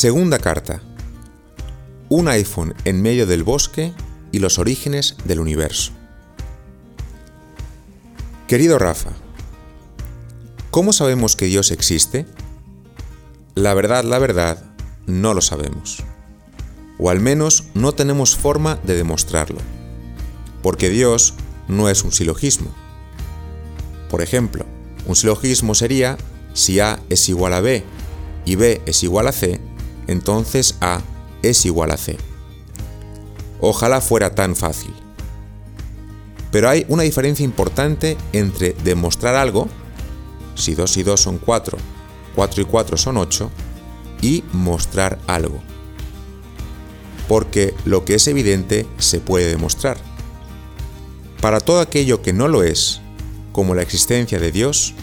[0.00, 0.80] Segunda carta.
[2.08, 3.92] Un iPhone en medio del bosque
[4.32, 5.92] y los orígenes del universo.
[8.48, 9.10] Querido Rafa,
[10.70, 12.24] ¿cómo sabemos que Dios existe?
[13.54, 14.64] La verdad, la verdad,
[15.06, 16.02] no lo sabemos.
[16.98, 19.58] O al menos no tenemos forma de demostrarlo.
[20.62, 21.34] Porque Dios
[21.68, 22.74] no es un silogismo.
[24.08, 24.64] Por ejemplo,
[25.04, 26.16] un silogismo sería
[26.54, 27.84] si A es igual a B
[28.46, 29.60] y B es igual a C,
[30.10, 31.02] entonces A
[31.42, 32.16] es igual a C.
[33.60, 34.92] Ojalá fuera tan fácil.
[36.50, 39.68] Pero hay una diferencia importante entre demostrar algo,
[40.56, 41.78] si 2 y 2 son 4,
[42.34, 43.50] 4 y 4 son 8,
[44.20, 45.60] y mostrar algo.
[47.28, 49.96] Porque lo que es evidente se puede demostrar.
[51.40, 53.00] Para todo aquello que no lo es,
[53.52, 54.94] como la existencia de Dios,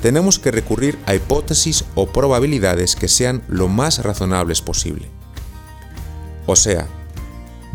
[0.00, 5.08] tenemos que recurrir a hipótesis o probabilidades que sean lo más razonables posible.
[6.46, 6.86] O sea,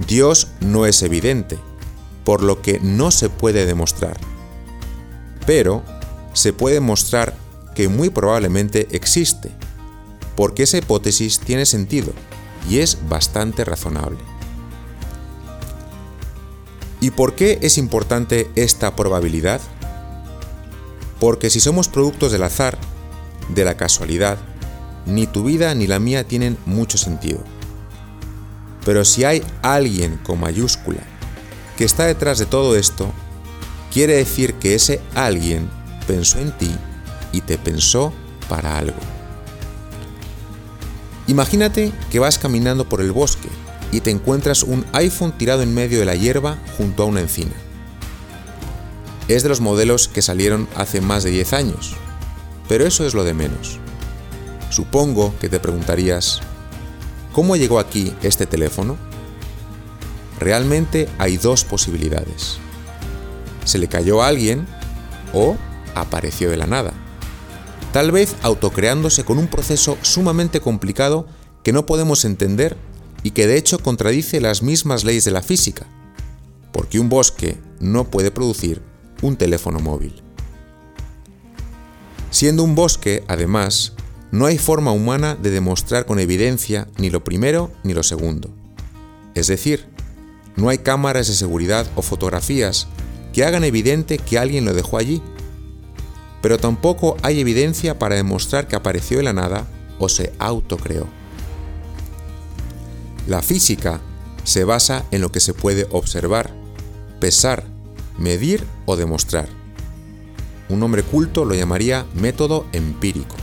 [0.07, 1.59] Dios no es evidente,
[2.23, 4.17] por lo que no se puede demostrar.
[5.45, 5.83] Pero
[6.33, 7.35] se puede mostrar
[7.75, 9.51] que muy probablemente existe,
[10.35, 12.13] porque esa hipótesis tiene sentido
[12.69, 14.19] y es bastante razonable.
[17.01, 19.59] ¿Y por qué es importante esta probabilidad?
[21.23, 22.77] Porque si somos productos del azar,
[23.47, 24.38] de la casualidad,
[25.05, 27.41] ni tu vida ni la mía tienen mucho sentido.
[28.83, 30.99] Pero si hay alguien con mayúscula
[31.77, 33.09] que está detrás de todo esto,
[33.89, 35.69] quiere decir que ese alguien
[36.07, 36.75] pensó en ti
[37.31, 38.11] y te pensó
[38.49, 38.99] para algo.
[41.27, 43.47] Imagínate que vas caminando por el bosque
[43.94, 47.53] y te encuentras un iPhone tirado en medio de la hierba junto a una encina.
[49.27, 51.95] Es de los modelos que salieron hace más de 10 años,
[52.67, 53.79] pero eso es lo de menos.
[54.69, 56.41] Supongo que te preguntarías,
[57.31, 58.97] ¿cómo llegó aquí este teléfono?
[60.39, 62.57] Realmente hay dos posibilidades.
[63.63, 64.67] Se le cayó a alguien
[65.31, 65.56] o
[65.95, 66.91] apareció de la nada.
[67.94, 71.28] Tal vez autocreándose con un proceso sumamente complicado
[71.63, 72.75] que no podemos entender
[73.22, 75.85] y que de hecho contradice las mismas leyes de la física,
[76.73, 78.93] porque un bosque no puede producir
[79.23, 80.22] un teléfono móvil.
[82.29, 83.94] Siendo un bosque, además,
[84.31, 88.50] no hay forma humana de demostrar con evidencia ni lo primero ni lo segundo.
[89.33, 89.88] Es decir,
[90.56, 92.88] no hay cámaras de seguridad o fotografías
[93.33, 95.22] que hagan evidente que alguien lo dejó allí.
[96.41, 99.67] Pero tampoco hay evidencia para demostrar que apareció de la nada
[99.97, 101.07] o se autocreó.
[103.28, 104.01] La física
[104.44, 106.53] se basa en lo que se puede observar,
[107.19, 107.72] pesar
[108.18, 109.47] medir o demostrar.
[110.69, 113.35] Un hombre culto lo llamaría método empírico.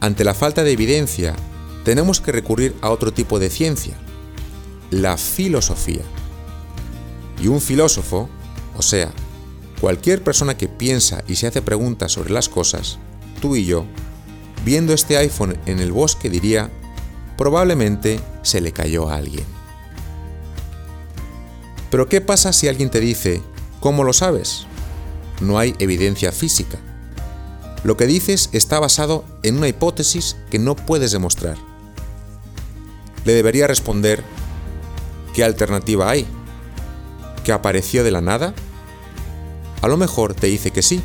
[0.00, 1.36] Ante la falta de evidencia,
[1.84, 3.96] tenemos que recurrir a otro tipo de ciencia,
[4.90, 6.02] la filosofía.
[7.40, 8.28] Y un filósofo,
[8.76, 9.12] o sea,
[9.80, 12.98] cualquier persona que piensa y se hace preguntas sobre las cosas,
[13.40, 13.84] tú y yo,
[14.64, 16.70] viendo este iPhone en el bosque diría,
[17.36, 19.44] probablemente se le cayó a alguien.
[21.92, 23.42] Pero ¿qué pasa si alguien te dice,
[23.78, 24.64] ¿cómo lo sabes?
[25.42, 26.78] No hay evidencia física.
[27.84, 31.58] Lo que dices está basado en una hipótesis que no puedes demostrar.
[33.26, 34.24] Le debería responder,
[35.34, 36.26] ¿qué alternativa hay?
[37.44, 38.54] ¿Que apareció de la nada?
[39.82, 41.02] A lo mejor te dice que sí.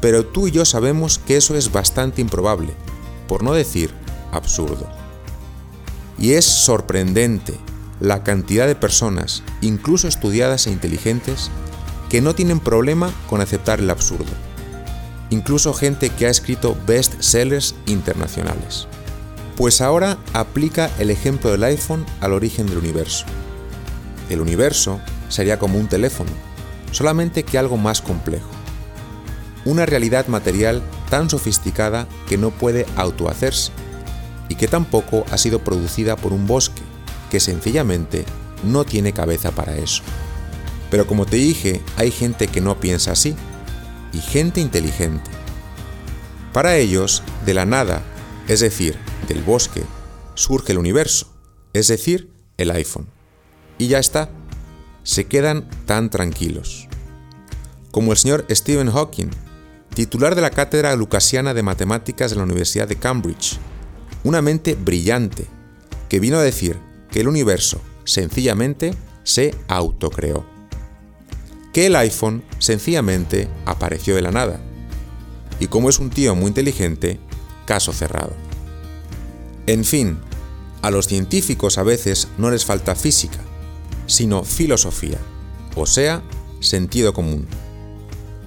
[0.00, 2.72] Pero tú y yo sabemos que eso es bastante improbable,
[3.28, 3.94] por no decir
[4.32, 4.88] absurdo.
[6.18, 7.54] Y es sorprendente
[8.02, 11.52] la cantidad de personas, incluso estudiadas e inteligentes,
[12.10, 14.32] que no tienen problema con aceptar el absurdo.
[15.30, 18.88] Incluso gente que ha escrito best-sellers internacionales.
[19.56, 23.24] Pues ahora aplica el ejemplo del iPhone al origen del universo.
[24.28, 26.30] El universo sería como un teléfono,
[26.90, 28.50] solamente que algo más complejo.
[29.64, 33.70] Una realidad material tan sofisticada que no puede autohacerse
[34.48, 36.82] y que tampoco ha sido producida por un bosque,
[37.32, 38.26] que sencillamente
[38.62, 40.02] no tiene cabeza para eso.
[40.90, 43.34] Pero como te dije, hay gente que no piensa así,
[44.12, 45.30] y gente inteligente.
[46.52, 48.02] Para ellos, de la nada,
[48.48, 48.98] es decir,
[49.28, 49.82] del bosque,
[50.34, 51.32] surge el universo,
[51.72, 53.06] es decir, el iPhone.
[53.78, 54.28] Y ya está,
[55.02, 56.86] se quedan tan tranquilos.
[57.92, 59.30] Como el señor Stephen Hawking,
[59.94, 63.58] titular de la Cátedra Lucasiana de Matemáticas de la Universidad de Cambridge,
[64.22, 65.46] una mente brillante,
[66.10, 70.44] que vino a decir que el universo sencillamente se autocreó.
[71.72, 74.60] Que el iPhone sencillamente apareció de la nada.
[75.60, 77.20] Y como es un tío muy inteligente,
[77.66, 78.34] caso cerrado.
[79.66, 80.18] En fin,
[80.82, 83.38] a los científicos a veces no les falta física,
[84.06, 85.18] sino filosofía,
[85.76, 86.22] o sea,
[86.60, 87.46] sentido común.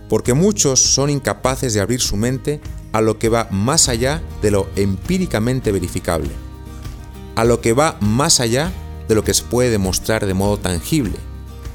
[0.10, 2.60] Porque muchos son incapaces de abrir su mente
[2.92, 6.30] a lo que va más allá de lo empíricamente verificable,
[7.36, 8.72] a lo que va más allá
[9.08, 11.18] de lo que se puede demostrar de modo tangible,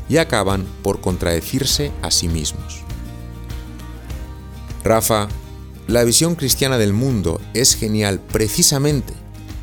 [0.09, 2.83] y acaban por contradecirse a sí mismos.
[4.83, 5.29] Rafa,
[5.87, 9.13] la visión cristiana del mundo es genial precisamente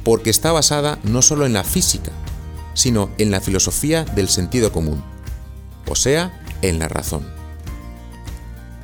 [0.04, 2.12] porque está basada no solo en la física,
[2.74, 5.04] sino en la filosofía del sentido común,
[5.88, 7.26] o sea, en la razón.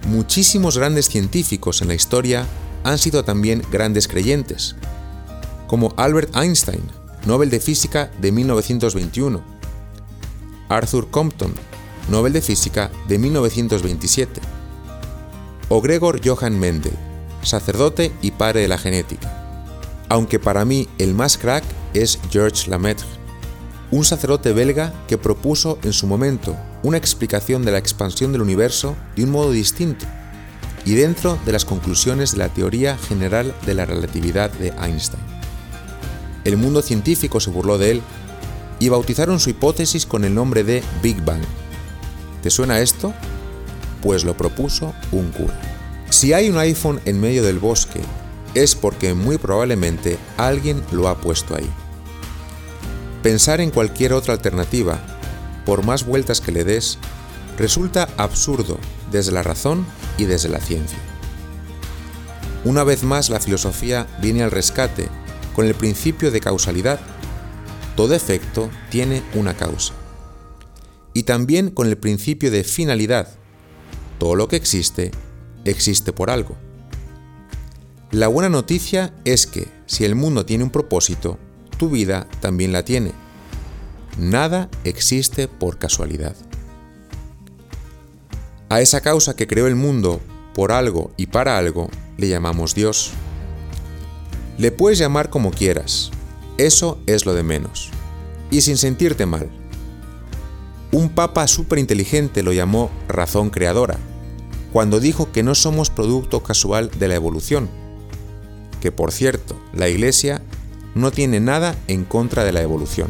[0.07, 2.45] Muchísimos grandes científicos en la historia
[2.83, 4.75] han sido también grandes creyentes,
[5.67, 6.83] como Albert Einstein,
[7.25, 9.41] Nobel de Física de 1921,
[10.67, 11.53] Arthur Compton,
[12.09, 14.41] Nobel de Física de 1927,
[15.69, 16.91] o Gregor Johann Mendel,
[17.41, 19.31] sacerdote y padre de la genética.
[20.09, 23.07] Aunque para mí el más crack es Georges Lemaitre,
[23.89, 28.97] un sacerdote belga que propuso en su momento una explicación de la expansión del universo
[29.15, 30.05] de un modo distinto
[30.83, 35.32] y dentro de las conclusiones de la teoría general de la relatividad de Einstein.
[36.43, 38.01] El mundo científico se burló de él
[38.79, 41.41] y bautizaron su hipótesis con el nombre de Big Bang.
[42.41, 43.13] ¿Te suena esto?
[44.01, 45.57] Pues lo propuso un cura.
[46.09, 48.01] Si hay un iPhone en medio del bosque,
[48.53, 51.69] es porque muy probablemente alguien lo ha puesto ahí.
[53.23, 54.99] Pensar en cualquier otra alternativa,
[55.65, 56.97] por más vueltas que le des,
[57.57, 58.77] resulta absurdo
[59.11, 59.85] desde la razón
[60.17, 60.97] y desde la ciencia.
[62.65, 65.09] Una vez más la filosofía viene al rescate
[65.55, 66.99] con el principio de causalidad.
[67.95, 69.93] Todo efecto tiene una causa.
[71.13, 73.29] Y también con el principio de finalidad.
[74.17, 75.11] Todo lo que existe,
[75.65, 76.57] existe por algo.
[78.11, 81.37] La buena noticia es que, si el mundo tiene un propósito,
[81.77, 83.11] tu vida también la tiene.
[84.17, 86.35] Nada existe por casualidad.
[88.69, 90.21] A esa causa que creó el mundo
[90.53, 93.11] por algo y para algo le llamamos Dios.
[94.57, 96.11] Le puedes llamar como quieras,
[96.57, 97.89] eso es lo de menos,
[98.51, 99.49] y sin sentirte mal.
[100.91, 103.97] Un papa superinteligente lo llamó razón creadora,
[104.71, 107.67] cuando dijo que no somos producto casual de la evolución,
[108.79, 110.43] que por cierto, la Iglesia
[110.93, 113.07] no tiene nada en contra de la evolución,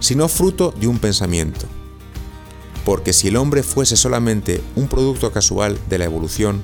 [0.00, 1.66] sino fruto de un pensamiento.
[2.86, 6.62] Porque si el hombre fuese solamente un producto casual de la evolución,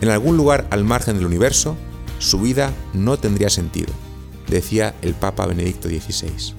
[0.00, 1.76] en algún lugar al margen del universo,
[2.18, 3.92] su vida no tendría sentido,
[4.48, 6.54] decía el Papa Benedicto XVI.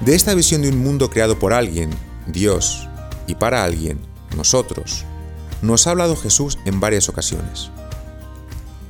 [0.00, 1.90] De esta visión de un mundo creado por alguien,
[2.26, 2.88] Dios,
[3.26, 4.00] y para alguien,
[4.36, 5.04] nosotros,
[5.62, 7.70] nos ha hablado Jesús en varias ocasiones.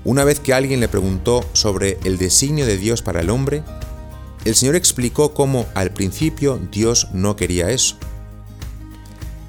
[0.04, 3.62] Una vez que alguien le preguntó sobre el designio de Dios para el hombre,
[4.44, 7.96] el Señor explicó cómo al principio Dios no quería eso.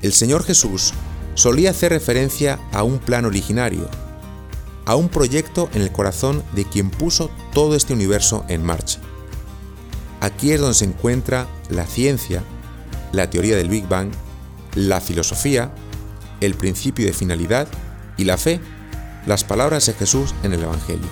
[0.01, 0.93] El Señor Jesús
[1.35, 3.89] solía hacer referencia a un plan originario,
[4.85, 8.99] a un proyecto en el corazón de quien puso todo este universo en marcha.
[10.21, 12.43] Aquí es donde se encuentra la ciencia,
[13.11, 14.11] la teoría del Big Bang,
[14.75, 15.73] la filosofía,
[16.41, 17.67] el principio de finalidad
[18.17, 18.59] y la fe,
[19.25, 21.09] las palabras de Jesús en el Evangelio.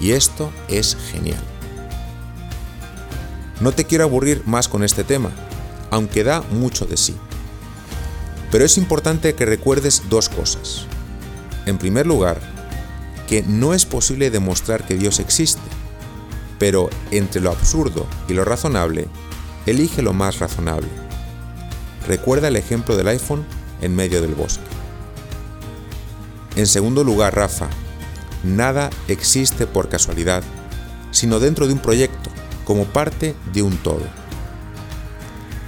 [0.00, 1.42] Y esto es genial.
[3.60, 5.30] No te quiero aburrir más con este tema,
[5.90, 7.14] aunque da mucho de sí.
[8.52, 10.86] Pero es importante que recuerdes dos cosas.
[11.64, 12.38] En primer lugar,
[13.26, 15.62] que no es posible demostrar que Dios existe,
[16.58, 19.08] pero entre lo absurdo y lo razonable,
[19.64, 20.88] elige lo más razonable.
[22.06, 23.46] Recuerda el ejemplo del iPhone
[23.80, 24.62] en medio del bosque.
[26.54, 27.68] En segundo lugar, Rafa,
[28.44, 30.42] nada existe por casualidad,
[31.10, 32.28] sino dentro de un proyecto,
[32.66, 34.06] como parte de un todo.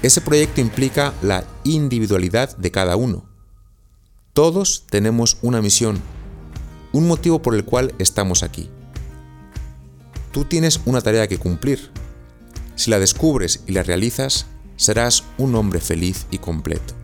[0.03, 3.25] Ese proyecto implica la individualidad de cada uno.
[4.33, 6.01] Todos tenemos una misión,
[6.93, 8.71] un motivo por el cual estamos aquí.
[10.33, 11.91] Tú tienes una tarea que cumplir.
[12.77, 16.95] Si la descubres y la realizas, serás un hombre feliz y completo.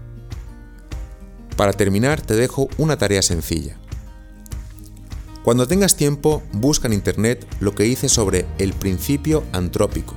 [1.56, 3.78] Para terminar, te dejo una tarea sencilla.
[5.44, 10.14] Cuando tengas tiempo, busca en Internet lo que hice sobre el principio antrópico,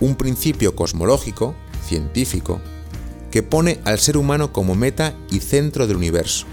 [0.00, 1.54] un principio cosmológico
[1.86, 2.60] científico
[3.32, 6.46] que pone al ser humano como meta y centro del universo,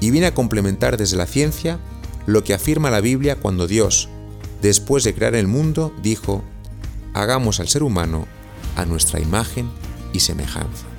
[0.00, 1.78] y viene a complementar desde la ciencia
[2.24, 4.08] lo que afirma la Biblia cuando Dios,
[4.62, 6.42] después de crear el mundo, dijo,
[7.12, 8.26] hagamos al ser humano
[8.76, 9.68] a nuestra imagen
[10.12, 10.91] y semejanza.